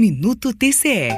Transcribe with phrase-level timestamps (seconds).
[0.00, 1.10] Minuto TCE.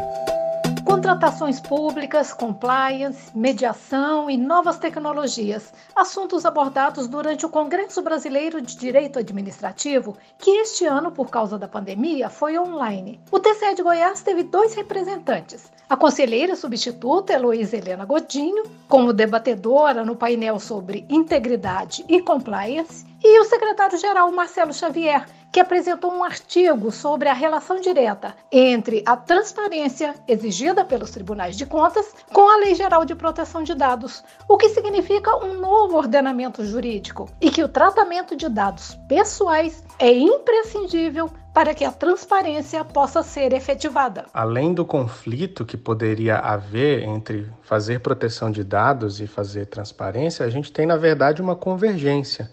[0.85, 5.73] Contratações públicas, compliance, mediação e novas tecnologias.
[5.95, 11.69] Assuntos abordados durante o Congresso Brasileiro de Direito Administrativo, que este ano, por causa da
[11.69, 13.21] pandemia, foi online.
[13.31, 15.71] O TCE de Goiás teve dois representantes.
[15.89, 23.39] A conselheira substituta Heloísa Helena Godinho, como debatedora no painel sobre integridade e compliance, e
[23.39, 30.15] o secretário-geral Marcelo Xavier, que apresentou um artigo sobre a relação direta entre a transparência
[30.27, 34.71] exigida pelos tribunais de contas com a Lei Geral de Proteção de Dados, o que
[34.71, 41.75] significa um novo ordenamento jurídico e que o tratamento de dados pessoais é imprescindível para
[41.75, 44.25] que a transparência possa ser efetivada.
[44.33, 50.51] Além do conflito que poderia haver entre fazer proteção de dados e fazer transparência, a
[50.51, 52.51] gente tem, na verdade, uma convergência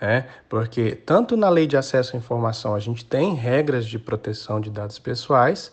[0.00, 0.26] né?
[0.48, 4.70] Porque tanto na lei de acesso à informação a gente tem regras de proteção de
[4.70, 5.72] dados pessoais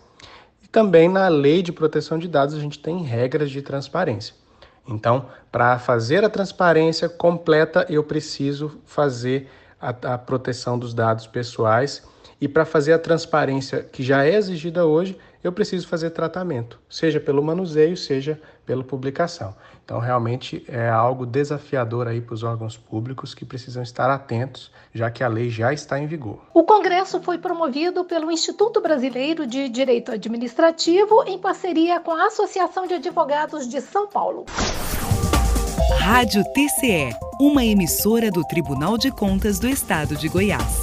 [0.62, 4.36] e também na lei de proteção de dados a gente tem regras de transparência.
[4.88, 12.04] Então, para fazer a transparência completa, eu preciso fazer a, a proteção dos dados pessoais
[12.40, 15.18] e para fazer a transparência que já é exigida hoje,
[15.48, 19.56] eu preciso fazer tratamento, seja pelo manuseio, seja pela publicação.
[19.84, 25.10] Então, realmente é algo desafiador aí para os órgãos públicos que precisam estar atentos, já
[25.10, 26.42] que a lei já está em vigor.
[26.54, 32.86] O congresso foi promovido pelo Instituto Brasileiro de Direito Administrativo em parceria com a Associação
[32.86, 34.46] de Advogados de São Paulo.
[36.00, 40.82] Rádio TCE, uma emissora do Tribunal de Contas do Estado de Goiás.